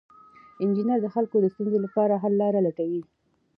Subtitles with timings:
[0.63, 3.01] انجینر د خلکو د ستونزو لپاره حل لارې لټوي.